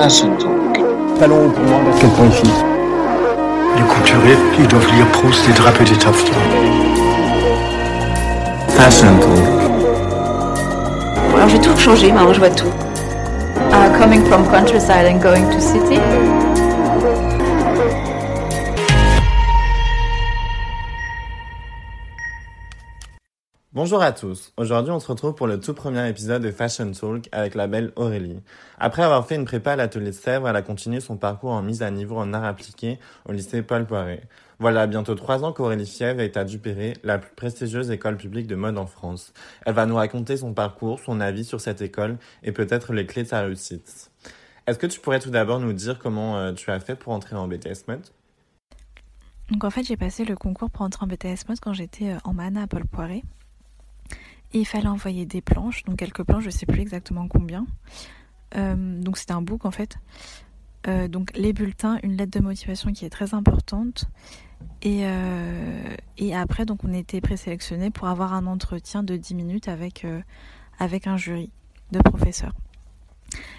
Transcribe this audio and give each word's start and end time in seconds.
Fashion 0.00 0.34
Talk. 0.38 0.80
Talons 1.18 1.50
pour 1.50 1.62
moi, 1.64 1.78
basket 1.84 2.10
pour 2.14 2.24
les 2.24 2.30
filles. 2.30 2.50
Les 3.76 3.82
couturiers, 3.82 4.38
ils 4.58 4.66
doivent 4.66 4.90
lire 4.94 5.06
Proust 5.08 5.46
et 5.46 5.52
draper 5.52 5.84
des 5.84 5.98
taffetas. 5.98 6.32
Alors 11.34 11.48
j'ai 11.50 11.58
tout 11.58 11.76
changé, 11.76 12.10
maintenant 12.12 12.32
je 12.32 12.38
vois 12.38 12.48
tout. 12.48 12.72
Uh, 13.72 13.98
coming 13.98 14.24
from 14.24 14.46
countryside 14.48 15.04
and 15.04 15.20
going 15.20 15.44
to 15.50 15.60
city. 15.60 16.00
Bonjour 23.82 24.02
à 24.02 24.12
tous. 24.12 24.52
Aujourd'hui, 24.58 24.92
on 24.92 25.00
se 25.00 25.06
retrouve 25.06 25.34
pour 25.34 25.46
le 25.46 25.58
tout 25.58 25.72
premier 25.72 26.06
épisode 26.06 26.42
de 26.42 26.50
Fashion 26.50 26.92
Talk 26.92 27.30
avec 27.32 27.54
la 27.54 27.66
belle 27.66 27.92
Aurélie. 27.96 28.42
Après 28.78 29.02
avoir 29.02 29.26
fait 29.26 29.36
une 29.36 29.46
prépa 29.46 29.72
à 29.72 29.76
l'atelier 29.76 30.12
Sèvres, 30.12 30.46
elle 30.46 30.56
a 30.56 30.60
continué 30.60 31.00
son 31.00 31.16
parcours 31.16 31.52
en 31.52 31.62
mise 31.62 31.80
à 31.80 31.90
niveau 31.90 32.18
en 32.18 32.34
art 32.34 32.44
appliqué 32.44 32.98
au 33.26 33.32
lycée 33.32 33.62
Paul 33.62 33.86
Poiret. 33.86 34.20
Voilà 34.58 34.86
bientôt 34.86 35.14
trois 35.14 35.44
ans 35.44 35.54
qu'Aurélie 35.54 35.86
Fièvre 35.86 36.20
est 36.20 36.36
à 36.36 36.44
Dupéré, 36.44 36.92
la 37.04 37.16
plus 37.16 37.34
prestigieuse 37.34 37.90
école 37.90 38.18
publique 38.18 38.46
de 38.46 38.54
mode 38.54 38.76
en 38.76 38.84
France. 38.84 39.32
Elle 39.64 39.72
va 39.72 39.86
nous 39.86 39.96
raconter 39.96 40.36
son 40.36 40.52
parcours, 40.52 41.00
son 41.00 41.18
avis 41.18 41.46
sur 41.46 41.62
cette 41.62 41.80
école 41.80 42.18
et 42.42 42.52
peut-être 42.52 42.92
les 42.92 43.06
clés 43.06 43.22
de 43.22 43.28
sa 43.28 43.40
réussite. 43.40 44.10
Est-ce 44.66 44.78
que 44.78 44.88
tu 44.88 45.00
pourrais 45.00 45.20
tout 45.20 45.30
d'abord 45.30 45.58
nous 45.58 45.72
dire 45.72 45.98
comment 45.98 46.36
euh, 46.36 46.52
tu 46.52 46.70
as 46.70 46.80
fait 46.80 46.96
pour 46.96 47.14
entrer 47.14 47.34
en 47.34 47.48
BTS 47.48 47.88
Mode? 47.88 48.06
Donc 49.50 49.64
en 49.64 49.70
fait, 49.70 49.84
j'ai 49.84 49.96
passé 49.96 50.26
le 50.26 50.36
concours 50.36 50.68
pour 50.68 50.82
entrer 50.82 51.02
en 51.02 51.06
BTS 51.06 51.48
Mode 51.48 51.60
quand 51.62 51.72
j'étais 51.72 52.10
euh, 52.10 52.18
en 52.24 52.34
mana 52.34 52.64
à 52.64 52.66
Paul 52.66 52.84
Poiret. 52.84 53.22
Et 54.52 54.60
il 54.60 54.64
fallait 54.64 54.88
envoyer 54.88 55.26
des 55.26 55.40
planches, 55.40 55.84
donc 55.84 55.96
quelques 55.96 56.24
planches, 56.24 56.44
je 56.44 56.50
sais 56.50 56.66
plus 56.66 56.80
exactement 56.80 57.28
combien. 57.28 57.66
Euh, 58.56 59.00
donc 59.00 59.18
c'était 59.18 59.32
un 59.32 59.42
book 59.42 59.64
en 59.64 59.70
fait. 59.70 59.96
Euh, 60.88 61.08
donc 61.08 61.36
les 61.36 61.52
bulletins, 61.52 61.98
une 62.02 62.16
lettre 62.16 62.38
de 62.38 62.42
motivation 62.42 62.92
qui 62.92 63.04
est 63.04 63.10
très 63.10 63.34
importante. 63.34 64.06
Et, 64.82 65.02
euh, 65.04 65.94
après, 66.34 66.66
donc 66.66 66.84
on 66.84 66.92
était 66.92 67.20
présélectionnés 67.20 67.90
pour 67.90 68.08
avoir 68.08 68.34
un 68.34 68.46
entretien 68.46 69.02
de 69.02 69.16
10 69.16 69.34
minutes 69.34 69.68
avec, 69.68 70.04
un 71.06 71.16
jury 71.16 71.50
de 71.92 71.98
professeurs. 72.00 72.54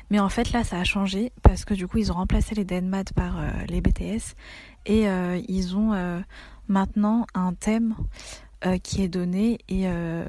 Mais 0.09 0.19
en 0.19 0.27
fait 0.27 0.51
là 0.51 0.65
ça 0.65 0.77
a 0.77 0.83
changé 0.83 1.31
parce 1.41 1.63
que 1.63 1.73
du 1.73 1.87
coup 1.87 1.99
ils 1.99 2.11
ont 2.11 2.15
remplacé 2.15 2.53
les 2.53 2.65
DNMAT 2.65 3.05
par 3.15 3.41
les 3.69 3.79
BTS 3.79 4.35
et 4.85 5.05
ils 5.47 5.75
ont 5.77 6.21
maintenant 6.67 7.25
un 7.33 7.53
thème 7.53 7.95
euh, 8.65 8.77
qui 8.77 9.03
est 9.03 9.07
donné 9.07 9.59
et, 9.69 9.87
euh, 9.87 10.25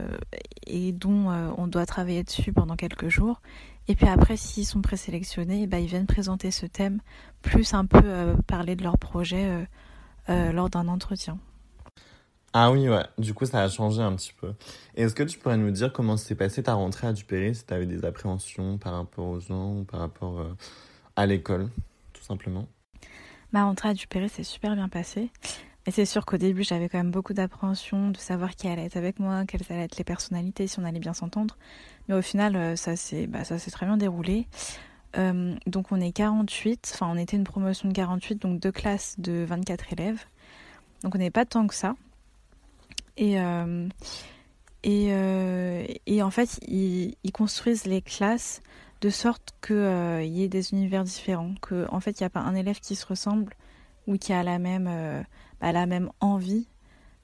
et 0.67 0.93
dont 0.93 1.31
euh, 1.31 1.51
on 1.57 1.67
doit 1.67 1.87
travailler 1.87 2.23
dessus 2.23 2.53
pendant 2.53 2.77
quelques 2.77 3.09
jours. 3.09 3.41
Et 3.89 3.95
puis 3.95 4.07
après, 4.09 4.37
s'ils 4.37 4.67
sont 4.67 4.81
présélectionnés, 4.81 5.67
bah, 5.67 5.81
ils 5.81 5.87
viennent 5.87 6.07
présenter 6.07 6.51
ce 6.51 6.67
thème, 6.67 7.01
plus 7.43 7.75
un 7.75 7.85
peu 7.85 8.35
parler 8.47 8.77
de 8.77 8.85
leur 8.85 8.97
projet 8.97 9.67
lors 10.29 10.71
d'un 10.71 10.87
entretien. 10.87 11.39
Ah 12.55 12.71
oui, 12.71 12.89
ouais. 12.89 13.05
Du 13.17 13.33
coup, 13.33 13.47
ça 13.47 13.63
a 13.63 13.69
changé 13.69 14.03
un 14.03 14.15
petit 14.15 14.35
peu. 14.39 14.53
Est-ce 14.95 15.15
que 15.15 15.23
tu 15.23 15.39
pourrais 15.39 15.57
nous 15.57 15.71
dire 15.71 15.91
comment 15.91 16.19
s'est 16.19 16.35
passée 16.35 16.63
ta 16.63 16.75
rentrée 16.75 17.07
à 17.07 17.13
Dupéré, 17.15 17.55
si 17.55 17.65
tu 17.65 17.73
avais 17.73 17.87
des 17.87 18.05
appréhensions 18.05 18.77
par 18.77 18.93
rapport 18.93 19.27
aux 19.27 19.41
gens 19.41 19.79
ou 19.79 19.85
par 19.85 20.01
rapport 20.01 20.39
euh, 20.39 20.55
à 21.17 21.25
l'école, 21.25 21.71
tout 22.13 22.23
simplement? 22.23 22.69
Ma 23.53 23.65
rentrée 23.65 23.89
à 23.89 23.95
Dupéré 23.95 24.29
s'est 24.29 24.43
super 24.43 24.75
bien 24.75 24.91
passée. 24.91 25.31
Mais 25.87 25.93
c'est 25.93 26.05
sûr 26.05 26.25
qu'au 26.25 26.37
début, 26.37 26.63
j'avais 26.63 26.89
quand 26.89 26.99
même 26.99 27.11
beaucoup 27.11 27.33
d'appréhension 27.33 28.11
de 28.11 28.17
savoir 28.17 28.55
qui 28.55 28.69
allait 28.69 28.85
être 28.85 28.97
avec 28.97 29.19
moi, 29.19 29.45
quelles 29.47 29.63
allaient 29.69 29.85
être 29.85 29.97
les 29.97 30.05
personnalités, 30.05 30.67
si 30.69 30.79
on 30.79 30.85
allait 30.85 31.01
bien 31.01 31.13
s'entendre. 31.15 31.57
Mais 32.09 32.15
au 32.15 32.23
final, 32.23 32.55
euh, 32.57 32.77
ça 32.77 32.95
s'est 32.95 33.27
bah, 33.27 33.45
ça 33.45 33.59
s'est 33.59 33.71
très 33.71 33.87
bien 33.87 33.97
déroulé. 33.97 34.47
Euh, 35.19 35.55
donc 35.67 35.93
on 35.93 36.01
est 36.01 36.13
48, 36.13 36.93
enfin 36.95 37.09
on 37.11 37.19
était 37.19 37.37
une 37.37 37.45
promotion 37.45 37.89
de 37.89 37.95
48, 37.95 38.41
donc 38.41 38.61
deux 38.61 38.73
classes 38.73 39.17
de 39.19 39.45
24 39.47 39.93
élèves. 39.93 40.25
Donc 41.03 41.15
on 41.17 41.19
n'est 41.19 41.31
pas 41.31 41.45
tant 41.45 41.67
que 41.67 41.75
ça. 41.75 41.97
Et, 43.17 43.41
euh, 43.41 43.89
et, 44.85 46.01
et 46.07 46.23
en 46.23 46.31
fait, 46.31 46.59
ils, 46.67 47.15
construisent 47.33 47.85
les 47.85 48.01
classes 48.01 48.63
de 49.01 49.11
sorte 49.11 49.53
qu'il 49.67 50.25
y 50.27 50.43
ait 50.45 50.49
des 50.49 50.73
univers 50.73 51.05
différents, 51.05 51.55
que 51.61 51.87
en 51.91 52.01
fait 52.01 52.21
il 52.21 52.23
n'y 52.23 52.27
a 52.27 52.31
pas 52.31 52.41
un 52.41 52.55
élève 52.55 52.81
qui 52.81 52.95
se 52.95 53.05
ressemble 53.05 53.55
ou 54.07 54.17
qui 54.17 54.33
a 54.33 54.43
la 54.43 54.59
même, 54.59 54.89
euh, 54.89 55.23
bah, 55.61 55.73
la 55.73 55.87
même 55.87 56.11
envie. 56.21 56.67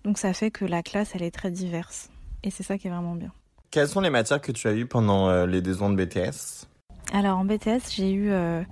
Donc 0.04 0.18
ça 0.18 0.32
fait 0.32 0.50
que 0.50 0.64
la 0.64 0.82
classe 0.82 1.12
elle 1.14 1.22
est 1.22 1.30
très 1.34 1.50
diverse. 1.50 2.10
Et 2.42 2.50
c'est 2.50 2.62
ça 2.62 2.78
qui 2.78 2.86
est 2.86 2.90
vraiment 2.90 3.14
bien. 3.14 3.32
Quelles 3.70 3.88
sont 3.88 4.00
les 4.00 4.10
matières 4.10 4.40
que 4.40 4.52
tu 4.52 4.68
as 4.68 4.72
eues 4.72 4.86
pendant 4.86 5.28
euh, 5.28 5.46
les 5.46 5.60
deux 5.60 5.82
ans 5.82 5.90
de 5.90 6.02
BTS 6.02 6.66
Alors 7.12 7.38
en 7.38 7.44
BTS, 7.44 7.90
j'ai 7.94 8.12
eu, 8.12 8.30
euh, 8.30 8.62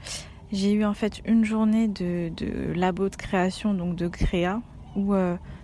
j'ai 0.53 0.73
eu 0.73 0.85
en 0.85 0.95
fait 0.95 1.21
une 1.27 1.45
journée 1.45 1.89
de, 1.89 2.31
de 2.35 2.73
labo 2.73 3.09
de 3.09 3.17
création, 3.17 3.75
donc 3.75 3.97
de 3.97 4.09
créa, 4.09 4.63
où 4.95 5.15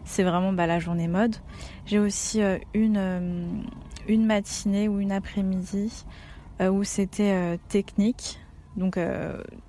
c'est 0.05 0.25
vraiment 0.25 0.53
bah, 0.53 0.67
la 0.67 0.79
journée 0.79 1.09
mode. 1.09 1.37
J'ai 1.87 1.99
aussi 1.99 2.43
une, 2.75 3.65
une 4.07 4.27
matinée 4.27 4.89
ou 4.89 5.01
une 5.01 5.13
après-midi 5.13 6.05
où 6.61 6.85
c'était 6.85 7.59
technique, 7.71 8.39
donc 8.77 8.99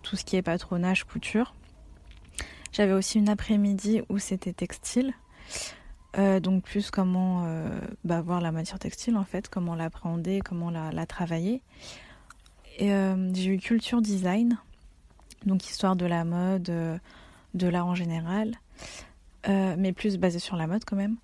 tout 0.02 0.18
ce 0.18 0.26
qui 0.26 0.36
est 0.36 0.42
patronage, 0.42 1.06
couture. 1.06 1.54
J'avais 2.74 2.94
aussi 2.94 3.20
une 3.20 3.30
après-midi 3.30 4.02
où 4.10 4.18
c'était 4.18 4.52
textile. 4.52 5.14
Euh, 6.18 6.40
donc 6.40 6.64
plus 6.64 6.92
comment 6.92 7.44
euh, 7.46 7.68
bah, 8.04 8.22
voir 8.22 8.40
la 8.40 8.52
matière 8.52 8.78
textile 8.78 9.16
en 9.16 9.24
fait, 9.24 9.48
comment 9.48 9.76
l'appréhender, 9.76 10.42
comment 10.44 10.70
la, 10.70 11.06
travailler. 11.06 11.62
Et 12.78 12.94
euh, 12.94 13.32
j'ai 13.34 13.52
eu 13.52 13.58
culture 13.58 14.02
design, 14.02 14.58
donc 15.46 15.66
histoire 15.66 15.96
de 15.96 16.06
la 16.06 16.24
mode, 16.24 17.00
de 17.54 17.68
l'art 17.68 17.86
en 17.86 17.96
général, 17.96 18.56
mais 19.48 19.94
plus 19.94 20.18
basé 20.18 20.40
sur 20.40 20.56
la 20.56 20.68
mode 20.68 20.84
quand 20.86 20.96
même. 20.96 21.18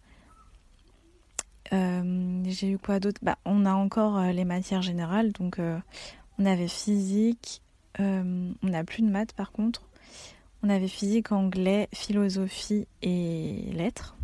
J'ai 1.71 2.71
eu 2.71 2.77
quoi 2.77 2.99
d'autre? 2.99 3.19
Bah, 3.23 3.37
On 3.45 3.65
a 3.65 3.73
encore 3.73 4.21
les 4.21 4.45
matières 4.45 4.83
générales, 4.83 5.31
donc 5.31 5.59
on 6.37 6.45
avait 6.45 6.67
physique, 6.67 7.61
on 7.97 8.53
n'a 8.63 8.83
plus 8.83 9.01
de 9.01 9.09
maths 9.09 9.33
par 9.33 9.51
contre. 9.51 9.83
On 10.63 10.69
avait 10.69 10.87
physique, 10.87 11.31
anglais, 11.31 11.87
philosophie 11.93 12.87
et 13.01 13.71
lettres. 13.73 14.15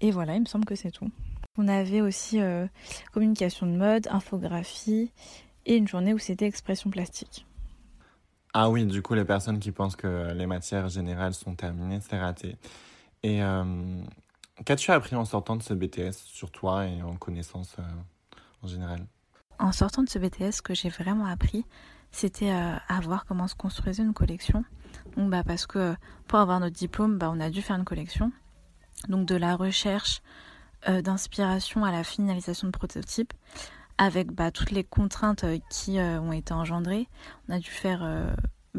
Et 0.00 0.10
voilà, 0.10 0.34
il 0.36 0.40
me 0.40 0.46
semble 0.46 0.64
que 0.64 0.74
c'est 0.74 0.90
tout. 0.90 1.10
On 1.58 1.68
avait 1.68 2.00
aussi 2.00 2.40
euh, 2.40 2.66
communication 3.12 3.66
de 3.66 3.76
mode, 3.76 4.06
infographie 4.08 5.10
et 5.64 5.76
une 5.76 5.88
journée 5.88 6.14
où 6.14 6.18
c'était 6.18 6.46
expression 6.46 6.90
plastique. 6.90 7.46
Ah 8.52 8.70
oui, 8.70 8.86
du 8.86 9.02
coup, 9.02 9.14
les 9.14 9.24
personnes 9.24 9.58
qui 9.58 9.72
pensent 9.72 9.96
que 9.96 10.32
les 10.32 10.46
matières 10.46 10.88
générales 10.88 11.34
sont 11.34 11.54
terminées, 11.54 12.00
c'est 12.00 12.18
raté. 12.18 12.56
Et 13.22 13.42
euh, 13.42 13.64
qu'as-tu 14.64 14.92
appris 14.92 15.16
en 15.16 15.24
sortant 15.24 15.56
de 15.56 15.62
ce 15.62 15.74
BTS 15.74 16.12
sur 16.24 16.50
toi 16.50 16.86
et 16.86 17.02
en 17.02 17.16
connaissance 17.16 17.76
euh, 17.78 17.82
en 18.62 18.66
général? 18.66 19.06
En 19.58 19.72
sortant 19.72 20.02
de 20.02 20.08
ce 20.08 20.18
BTS, 20.18 20.52
ce 20.52 20.62
que 20.62 20.74
j'ai 20.74 20.88
vraiment 20.88 21.26
appris, 21.26 21.66
c'était 22.10 22.50
euh, 22.50 22.76
à 22.88 23.00
voir 23.00 23.26
comment 23.26 23.46
se 23.46 23.54
construisait 23.54 24.02
une 24.02 24.14
collection. 24.14 24.64
Bah, 25.16 25.42
parce 25.44 25.66
que 25.66 25.94
pour 26.28 26.38
avoir 26.38 26.60
notre 26.60 26.76
diplôme, 26.76 27.16
bah, 27.18 27.30
on 27.32 27.40
a 27.40 27.48
dû 27.50 27.62
faire 27.62 27.76
une 27.76 27.84
collection. 27.84 28.32
Donc, 29.08 29.26
de 29.26 29.34
la 29.34 29.56
recherche 29.56 30.20
euh, 30.88 31.00
d'inspiration 31.00 31.84
à 31.84 31.90
la 31.90 32.04
finalisation 32.04 32.68
de 32.68 32.72
prototypes, 32.72 33.32
avec 33.98 34.30
bah, 34.30 34.50
toutes 34.50 34.70
les 34.70 34.84
contraintes 34.84 35.44
euh, 35.44 35.58
qui 35.70 35.98
euh, 35.98 36.20
ont 36.20 36.32
été 36.32 36.52
engendrées. 36.52 37.08
On 37.48 37.54
a 37.54 37.58
dû 37.58 37.70
faire. 37.70 38.02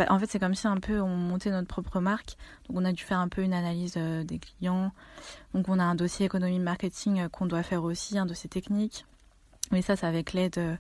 en 0.09 0.19
fait, 0.19 0.27
c'est 0.27 0.39
comme 0.39 0.53
si 0.53 0.67
un 0.67 0.77
peu 0.77 1.01
on 1.01 1.15
montait 1.15 1.49
notre 1.49 1.67
propre 1.67 1.99
marque. 1.99 2.37
Donc, 2.69 2.77
on 2.77 2.85
a 2.85 2.91
dû 2.91 3.03
faire 3.03 3.19
un 3.19 3.29
peu 3.29 3.41
une 3.41 3.53
analyse 3.53 3.93
des 3.95 4.39
clients. 4.39 4.91
Donc, 5.55 5.69
on 5.69 5.79
a 5.79 5.83
un 5.83 5.95
dossier 5.95 6.27
économie 6.27 6.59
marketing 6.59 7.29
qu'on 7.29 7.47
doit 7.47 7.63
faire 7.63 7.83
aussi, 7.83 8.17
un 8.19 8.27
dossier 8.27 8.49
technique. 8.49 9.05
Mais 9.71 9.81
ça, 9.81 9.95
c'est 9.95 10.05
avec 10.05 10.33
l'aide 10.33 10.77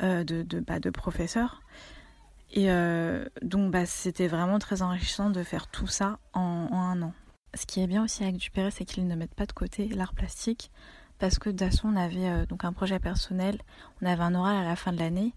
de, 0.00 0.22
de, 0.22 0.42
de 0.42 0.90
professeurs. 0.90 1.60
Et 2.52 2.70
euh, 2.70 3.24
donc, 3.42 3.70
bah, 3.70 3.86
c'était 3.86 4.28
vraiment 4.28 4.58
très 4.58 4.82
enrichissant 4.82 5.30
de 5.30 5.42
faire 5.42 5.68
tout 5.68 5.86
ça 5.86 6.18
en, 6.32 6.68
un 6.72 7.02
an. 7.02 7.12
Ce 7.54 7.66
qui 7.66 7.80
est 7.80 7.86
bien 7.86 8.04
aussi 8.04 8.22
avec 8.22 8.36
Dupéré, 8.36 8.70
c'est 8.70 8.84
qu'ils 8.84 9.06
ne 9.06 9.14
mettent 9.14 9.34
pas 9.34 9.46
de 9.46 9.52
côté 9.52 9.88
l'art 9.88 10.14
plastique. 10.14 10.70
Parce 11.18 11.38
que 11.38 11.50
façon, 11.56 11.88
on 11.88 11.96
avait 11.96 12.28
euh, 12.28 12.46
donc 12.46 12.64
un 12.64 12.72
projet 12.72 12.98
personnel, 12.98 13.58
on 14.02 14.06
avait 14.06 14.22
un 14.22 14.34
oral 14.34 14.56
à 14.56 14.64
la 14.64 14.76
fin 14.76 14.92
de 14.92 14.98
l'année. 14.98 15.32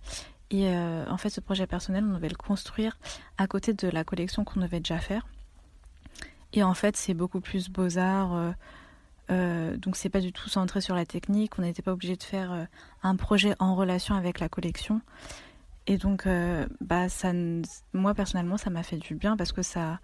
Et 0.51 0.67
euh, 0.67 1.05
en 1.09 1.17
fait, 1.17 1.29
ce 1.29 1.39
projet 1.39 1.67
personnel, 1.67 2.03
on 2.03 2.13
devait 2.13 2.29
le 2.29 2.35
construire 2.35 2.97
à 3.37 3.47
côté 3.47 3.73
de 3.73 3.87
la 3.87 4.03
collection 4.03 4.43
qu'on 4.43 4.59
devait 4.59 4.79
déjà 4.79 4.99
faire. 4.99 5.25
Et 6.51 6.63
en 6.63 6.73
fait, 6.73 6.97
c'est 6.97 7.13
beaucoup 7.13 7.39
plus 7.39 7.69
beaux-arts. 7.69 8.53
donc, 9.29 9.95
c'est 9.95 10.09
pas 10.09 10.19
du 10.19 10.33
tout 10.33 10.49
centré 10.49 10.81
sur 10.81 10.95
la 10.95 11.05
technique. 11.05 11.59
On 11.59 11.61
n'était 11.61 11.83
pas 11.83 11.93
obligé 11.93 12.15
de 12.15 12.23
faire 12.23 12.67
un 13.03 13.15
projet 13.15 13.55
en 13.59 13.75
relation 13.75 14.15
avec 14.15 14.39
la 14.39 14.49
collection. 14.49 15.01
Et 15.89 15.97
donc, 15.97 16.27
euh, 16.27 16.67
bah, 16.81 17.07
moi 17.93 18.13
personnellement, 18.13 18.57
ça 18.57 18.69
m'a 18.69 18.83
fait 18.83 18.97
du 18.97 19.15
bien 19.15 19.35
parce 19.35 19.51
que 19.51 19.63
ça, 19.63 19.99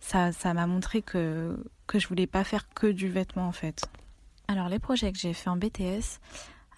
ça, 0.00 0.54
m'a 0.54 0.66
montré 0.66 1.02
que 1.02 1.62
que 1.86 1.98
je 1.98 2.08
voulais 2.08 2.26
pas 2.26 2.44
faire 2.44 2.68
que 2.70 2.86
du 2.86 3.08
vêtement 3.08 3.46
en 3.46 3.52
fait. 3.52 3.84
Alors, 4.48 4.70
les 4.70 4.78
projets 4.78 5.12
que 5.12 5.18
j'ai 5.18 5.34
fait 5.34 5.50
en 5.50 5.58
BTS, 5.58 6.18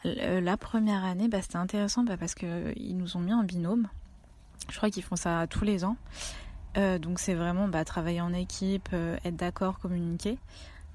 euh, 0.04 0.40
la 0.40 0.56
première 0.56 1.04
année, 1.04 1.28
bah, 1.28 1.40
c'était 1.40 1.58
intéressant 1.58 2.02
bah, 2.02 2.16
parce 2.16 2.34
que 2.34 2.72
ils 2.76 2.96
nous 2.96 3.16
ont 3.16 3.20
mis 3.20 3.32
en 3.32 3.44
binôme. 3.44 3.86
Je 4.68 4.76
crois 4.76 4.90
qu'ils 4.90 5.04
font 5.04 5.14
ça 5.14 5.46
tous 5.48 5.64
les 5.64 5.84
ans. 5.84 5.96
Euh, 6.76 6.98
donc 6.98 7.20
c'est 7.20 7.34
vraiment 7.34 7.68
travailler 7.84 8.20
en 8.20 8.32
équipe, 8.32 8.88
euh, 8.92 9.16
être 9.24 9.36
d'accord, 9.36 9.78
communiquer, 9.78 10.38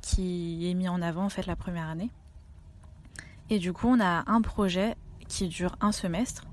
qui 0.02 0.70
est 0.70 0.74
mis 0.74 0.90
en 0.90 1.02
avant 1.02 1.24
en 1.24 1.30
fait 1.30 1.46
la 1.46 1.56
première 1.56 1.88
année. 1.88 2.10
Et 3.50 3.60
du 3.60 3.72
coup, 3.72 3.88
on 3.88 4.02
a 4.02 4.30
un 4.30 4.42
projet 4.42 4.98
qui 5.30 5.48
dure 5.48 5.78
un 5.80 5.94
semestre. 5.94 6.46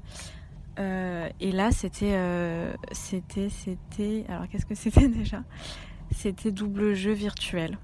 Euh, 0.78 1.28
et 1.40 1.52
là, 1.52 1.70
c'était, 1.70 2.18
c'était. 2.92 4.24
Alors, 4.28 4.48
qu'est-ce 4.48 4.66
que 4.66 4.74
c'était 4.76 5.08
déjà? 5.08 5.42
C'était 6.10 6.50
double 6.50 6.94
jeu 6.94 7.12
virtuel. 7.12 7.78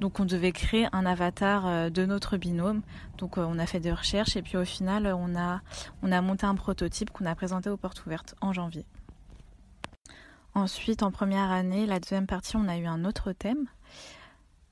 Donc, 0.00 0.20
on 0.20 0.26
devait 0.26 0.52
créer 0.52 0.88
un 0.92 1.06
avatar 1.06 1.90
de 1.90 2.04
notre 2.04 2.36
binôme. 2.36 2.82
Donc, 3.16 3.38
on 3.38 3.58
a 3.58 3.66
fait 3.66 3.80
des 3.80 3.92
recherches 3.92 4.36
et 4.36 4.42
puis 4.42 4.58
au 4.58 4.64
final, 4.64 5.06
on 5.06 5.34
a, 5.34 5.62
on 6.02 6.12
a 6.12 6.20
monté 6.20 6.44
un 6.44 6.54
prototype 6.54 7.10
qu'on 7.10 7.24
a 7.24 7.34
présenté 7.34 7.70
aux 7.70 7.78
portes 7.78 8.04
ouvertes 8.04 8.34
en 8.42 8.52
janvier. 8.52 8.84
Ensuite, 10.56 11.02
en 11.02 11.10
première 11.10 11.50
année, 11.50 11.86
la 11.86 12.00
deuxième 12.00 12.26
partie, 12.26 12.56
on 12.56 12.66
a 12.66 12.78
eu 12.78 12.86
un 12.86 13.04
autre 13.04 13.32
thème. 13.32 13.66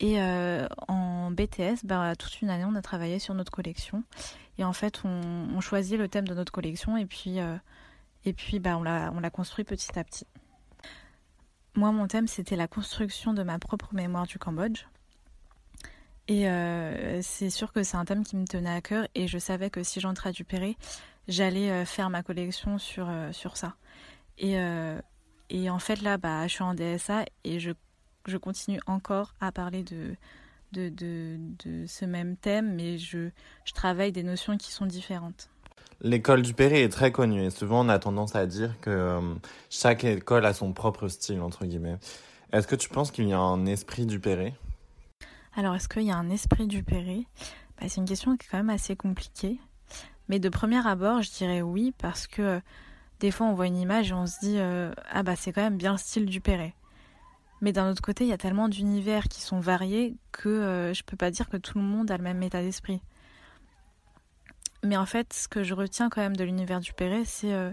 Et 0.01 0.21
euh, 0.21 0.67
en 0.89 1.31
BTS, 1.31 1.85
bah, 1.85 2.15
toute 2.17 2.41
une 2.43 2.51
année, 2.51 2.65
on 2.65 2.75
a 2.75 2.83
travaillé 2.83 3.19
sur 3.19 3.35
notre 3.35 3.53
collection. 3.53 4.03
Et 4.59 4.65
en 4.65 4.73
fait, 4.73 5.03
on, 5.05 5.61
choisit 5.61 5.99
le 5.99 6.09
thème 6.09 6.27
de 6.27 6.35
notre 6.35 6.53
collection 6.53 6.97
et 6.97 7.07
puis, 7.07 7.41
euh, 7.41 7.57
et 8.25 8.33
puis 8.33 8.59
bah, 8.59 8.77
on 8.77 8.83
l'a 8.83 9.31
construit 9.31 9.65
petit 9.65 9.99
à 9.99 10.05
petit. 10.05 10.27
Moi, 11.75 11.91
mon 11.93 12.07
thème, 12.07 12.29
c'était 12.29 12.57
la 12.57 12.69
construction 12.69 13.33
de 13.33 13.43
ma 13.43 13.59
propre 13.59 13.95
mémoire 13.95 14.27
du 14.27 14.39
Cambodge. 14.39 14.85
Et 16.27 16.49
euh, 16.49 17.21
c'est 17.23 17.51
sûr 17.51 17.73
que 17.73 17.83
c'est 17.83 17.97
un 17.97 18.05
thème 18.05 18.25
qui 18.25 18.37
me 18.37 18.47
tenait 18.47 18.71
à 18.71 18.81
cœur 18.81 19.07
et 19.15 19.27
je 19.27 19.39
savais 19.39 19.71
que 19.71 19.83
si 19.83 20.01
j'entrais 20.01 20.31
à 20.31 20.33
Dupéré, 20.33 20.77
j'allais 21.29 21.85
faire 21.85 22.11
ma 22.11 22.23
collection 22.23 22.79
sur, 22.79 23.11
sur 23.33 23.57
ça. 23.57 23.75
Et, 24.39 24.57
et 25.51 25.71
en 25.71 25.79
fait, 25.79 26.01
là, 26.03 26.17
bah, 26.17 26.47
je 26.47 26.55
suis 26.55 26.63
en 26.63 26.75
DSA 26.75 27.25
et 27.45 27.61
je, 27.61 27.73
je 28.31 28.37
continue 28.37 28.81
encore 28.87 29.35
à 29.41 29.53
parler 29.53 29.83
de, 29.83 30.17
de, 30.73 30.89
de, 30.89 31.39
de 31.65 31.87
ce 31.87 32.05
même 32.05 32.37
thème, 32.37 32.75
mais 32.75 32.99
je, 32.99 33.31
je 33.65 33.73
travaille 33.73 34.13
des 34.13 34.23
notions 34.23 34.57
qui 34.57 34.73
sont 34.73 34.87
différentes. 34.87 35.49
L'école 36.01 36.43
du 36.43 36.55
Perret 36.55 36.83
est 36.83 36.89
très 36.89 37.13
connue 37.13 37.45
et 37.45 37.51
souvent 37.51 37.87
on 37.87 37.89
a 37.89 37.99
tendance 37.99 38.35
à 38.35 38.47
dire 38.47 38.79
que 38.81 38.91
euh, 38.91 39.35
chaque 39.71 40.05
école 40.05 40.45
a 40.45 40.53
son 40.53 40.73
propre 40.73 41.09
style, 41.09 41.41
entre 41.41 41.65
guillemets. 41.65 41.97
Est-ce 42.53 42.67
que 42.67 42.77
tu 42.77 42.89
penses 42.89 43.11
qu'il 43.11 43.29
y 43.29 43.33
a 43.33 43.39
un 43.39 43.67
esprit 43.67 44.07
du 44.07 44.21
Perret? 44.21 44.55
Alors, 45.57 45.75
est-ce 45.77 45.89
qu'il 45.89 46.03
y 46.03 46.11
a 46.11 46.17
un 46.17 46.31
esprit 46.31 46.67
du 46.67 46.83
Perret? 46.83 47.23
Bah, 47.81 47.87
C'est 47.89 48.01
une 48.01 48.09
question 48.09 48.37
qui 48.37 48.47
est 48.47 48.51
quand 48.51 48.59
même 48.59 48.71
assez 48.71 48.97
compliquée. 48.97 49.59
Mais 50.29 50.39
de 50.39 50.49
premier 50.49 50.85
abord, 50.87 51.23
je 51.23 51.31
dirais 51.31 51.63
oui, 51.63 51.93
parce 51.99 52.27
que 52.27 52.61
des 53.21 53.31
fois 53.31 53.47
on 53.47 53.55
voit 53.55 53.67
une 53.67 53.77
image 53.77 54.11
et 54.11 54.15
on 54.15 54.27
se 54.27 54.39
dit 54.41 54.57
euh, 54.59 54.93
ah 55.11 55.23
bah 55.23 55.37
c'est 55.37 55.53
quand 55.53 55.63
même 55.63 55.77
bien 55.77 55.93
le 55.93 55.99
style 55.99 56.27
du 56.27 56.41
Perret. 56.41 56.75
Mais 57.61 57.73
d'un 57.73 57.91
autre 57.91 58.03
côté, 58.03 58.25
il 58.25 58.29
y 58.29 58.33
a 58.33 58.39
tellement 58.39 58.69
d'univers 58.69 59.29
qui 59.29 59.41
sont 59.41 59.61
variés 59.61 60.17
que 60.33 60.49
euh, 60.49 60.93
je 60.93 61.03
peux 61.03 61.17
pas 61.17 61.31
dire 61.31 61.49
que 61.49 61.57
tout 61.57 61.79
le 61.79 61.85
monde 61.85 62.11
a 62.11 62.17
le 62.17 62.23
même 62.23 62.43
état 62.43 62.63
d'esprit. 62.63 63.01
Mais 64.83 64.97
en 64.97 65.07
fait, 65.07 65.33
ce 65.33 65.49
que 65.49 65.63
je 65.63 65.73
retiens 65.73 66.11
quand 66.11 66.21
même 66.21 66.37
de 66.37 66.45
l'univers 66.45 66.81
du 66.81 66.93
Perret, 66.93 67.25
c'est 67.25 67.55
euh, 67.55 67.73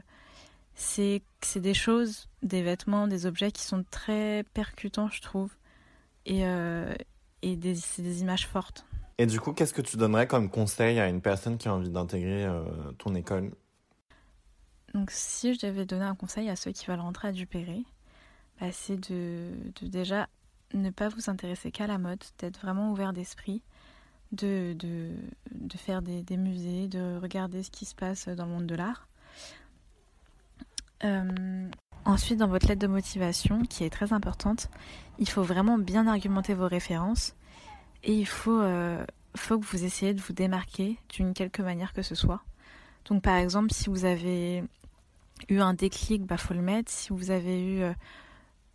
c'est 0.75 1.21
c'est 1.41 1.59
des 1.59 1.73
choses, 1.73 2.29
des 2.41 2.61
vêtements, 2.61 3.07
des 3.07 3.25
objets 3.25 3.51
qui 3.51 3.63
sont 3.63 3.83
très 3.91 4.45
percutants, 4.53 5.09
je 5.09 5.21
trouve, 5.21 5.51
et 6.25 6.43
et 7.41 7.55
des, 7.57 7.75
c'est 7.75 8.03
des 8.03 8.21
images 8.21 8.47
fortes. 8.47 8.85
Et 9.17 9.25
du 9.25 9.41
coup, 9.41 9.51
qu'est-ce 9.51 9.73
que 9.73 9.81
tu 9.81 9.97
donnerais 9.97 10.27
comme 10.27 10.49
conseil 10.49 10.99
à 10.99 11.09
une 11.09 11.21
personne 11.21 11.57
qui 11.57 11.67
a 11.67 11.73
envie 11.73 11.89
d'intégrer 11.89 12.47
ton 12.97 13.13
école? 13.15 13.51
Donc 14.93 15.11
si 15.11 15.53
je 15.53 15.65
devais 15.65 15.85
donner 15.85 16.05
un 16.05 16.15
conseil 16.15 16.49
à 16.49 16.55
ceux 16.55 16.71
qui 16.71 16.85
veulent 16.85 16.99
rentrer 16.99 17.29
à 17.29 17.31
Dupéré, 17.31 17.83
c'est 18.71 19.09
de, 19.09 19.51
déjà 19.81 20.27
ne 20.73 20.89
pas 20.89 21.09
vous 21.09 21.29
intéresser 21.29 21.71
qu'à 21.71 21.87
la 21.87 21.97
mode, 21.97 22.23
d'être 22.39 22.59
vraiment 22.59 22.91
ouvert 22.91 23.13
d'esprit, 23.13 23.61
de, 24.31 24.73
de, 24.73 25.09
de, 25.51 25.77
faire 25.77 26.01
des, 26.01 26.21
des, 26.21 26.37
musées, 26.37 26.87
de 26.87 27.17
regarder 27.21 27.63
ce 27.63 27.71
qui 27.71 27.85
se 27.85 27.95
passe 27.95 28.27
dans 28.27 28.45
le 28.45 28.51
monde 28.51 28.67
de 28.67 28.75
l'art. 28.75 29.07
Euh, 31.03 31.69
ensuite, 32.05 32.39
dans 32.39 32.47
votre 32.47 32.67
lettre 32.67 32.81
de 32.81 32.87
motivation, 32.87 33.63
qui 33.63 33.83
est 33.83 33.89
très 33.89 34.13
importante, 34.13 34.69
il 35.19 35.27
faut 35.27 35.43
vraiment 35.43 35.77
bien 35.77 36.07
argumenter 36.07 36.53
vos 36.53 36.67
références 36.67 37.35
et 38.03 38.13
il 38.13 38.27
faut, 38.27 38.61
euh, 38.61 39.05
faut 39.35 39.59
que 39.59 39.65
vous 39.65 39.83
essayiez 39.83 40.13
de 40.13 40.21
vous 40.21 40.33
démarquer 40.33 40.97
d'une 41.09 41.33
quelque 41.33 41.61
manière 41.61 41.93
que 41.93 42.01
ce 42.01 42.15
soit. 42.15 42.41
Donc 43.05 43.23
par 43.23 43.35
exemple, 43.35 43.73
si 43.73 43.89
vous 43.89 44.05
avez 44.05 44.63
eu 45.49 45.59
un 45.59 45.73
déclic, 45.73 46.23
bah 46.25 46.37
faut 46.37 46.53
le 46.53 46.61
mettre. 46.61 46.91
Si 46.91 47.09
vous 47.09 47.31
avez 47.31 47.61
eu, 47.61 47.81
euh, 47.81 47.93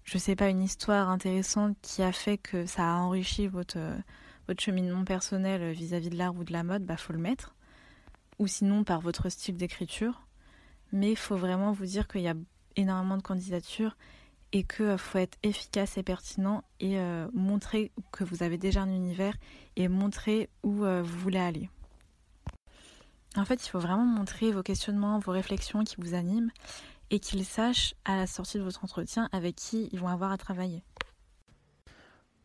je 0.07 0.19
sais 0.19 0.37
pas, 0.37 0.49
une 0.49 0.63
histoire 0.63 1.11
intéressante 1.11 1.77
qui 1.83 2.01
a 2.01 2.13
fait 2.13 2.39
que 2.39 2.65
ça 2.65 2.85
a 2.85 2.99
enrichi 2.99 3.49
votre, 3.49 3.77
euh, 3.77 3.99
cheminement 4.57 5.05
personnel 5.05 5.73
vis-à-vis 5.73 6.11
de 6.11 6.17
l'art 6.17 6.37
ou 6.37 6.45
de 6.45 6.53
la 6.53 6.63
mode, 6.63 6.85
bah 6.85 6.97
faut 6.97 7.13
le 7.13 7.19
mettre. 7.19 7.57
Ou 8.39 8.47
sinon 8.47 8.85
par 8.85 9.01
votre 9.01 9.29
style 9.29 9.57
d'écriture. 9.57 10.29
Mais 10.93 11.11
il 11.11 11.17
faut 11.17 11.37
vraiment 11.37 11.73
vous 11.73 11.87
dire 11.87 12.07
qu'il 12.07 12.21
y 12.21 12.29
a 12.29 12.35
énormément 12.77 13.17
de 13.17 13.23
candidatures 13.23 13.97
et 14.53 14.63
qu'il 14.63 14.85
euh, 14.87 14.97
faut 14.97 15.19
être 15.19 15.39
efficace 15.43 15.99
et 15.99 16.05
pertinent 16.05 16.63
et 16.79 16.99
montrer 17.33 17.91
que 18.13 18.23
vous 18.23 18.45
avez 18.45 18.59
déjà 18.59 18.83
un 18.83 18.91
univers 18.91 19.35
et 19.75 19.89
montrer 19.89 20.49
où 20.63 20.85
vous 20.85 21.19
voulez 21.19 21.41
aller. 21.41 21.69
En 23.37 23.45
fait, 23.45 23.67
il 23.67 23.69
faut 23.69 23.81
vraiment 23.81 24.05
montrer 24.05 24.53
vos 24.53 24.63
questionnements, 24.63 25.19
vos 25.19 25.33
réflexions 25.33 25.83
qui 25.83 25.97
vous 25.99 26.15
animent 26.15 26.51
et 27.11 27.21
qu'ils 27.21 27.45
sachent 27.45 27.95
à 28.05 28.17
la 28.17 28.27
sortie 28.27 28.59
de 28.59 28.63
votre 28.63 28.85
entretien 28.85 29.29
avec 29.33 29.57
qui 29.57 29.89
ils 29.93 30.01
vont 30.01 30.09
avoir 30.09 30.33
à 30.33 30.37
travailler. 30.37 30.83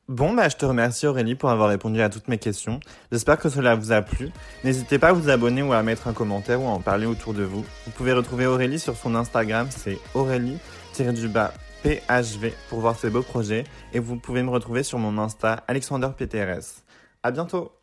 Bon, 0.07 0.33
bah, 0.33 0.49
je 0.49 0.57
te 0.57 0.65
remercie 0.65 1.07
Aurélie 1.07 1.35
pour 1.35 1.51
avoir 1.51 1.69
répondu 1.69 2.01
à 2.01 2.09
toutes 2.09 2.27
mes 2.27 2.37
questions. 2.37 2.81
J'espère 3.13 3.37
que 3.37 3.47
cela 3.47 3.75
vous 3.75 3.93
a 3.93 4.01
plu. 4.01 4.29
N'hésitez 4.65 4.99
pas 4.99 5.09
à 5.09 5.13
vous 5.13 5.29
abonner 5.29 5.61
ou 5.61 5.71
à 5.71 5.81
mettre 5.83 6.09
un 6.09 6.13
commentaire 6.13 6.61
ou 6.61 6.67
à 6.67 6.71
en 6.71 6.81
parler 6.81 7.05
autour 7.05 7.33
de 7.33 7.43
vous. 7.43 7.63
Vous 7.85 7.91
pouvez 7.91 8.11
retrouver 8.11 8.45
Aurélie 8.45 8.79
sur 8.79 8.97
son 8.97 9.15
Instagram, 9.15 9.67
c'est 9.69 9.99
Aurélie-PHV 10.13 10.59
pour 12.67 12.81
voir 12.81 12.99
ses 12.99 13.09
beaux 13.09 13.23
projets. 13.23 13.63
Et 13.93 13.99
vous 13.99 14.17
pouvez 14.17 14.43
me 14.43 14.49
retrouver 14.49 14.83
sur 14.83 14.99
mon 14.99 15.17
Insta, 15.17 15.63
Alexander 15.67 16.09
PTRS. 16.17 16.83
À 17.23 17.31
bientôt! 17.31 17.80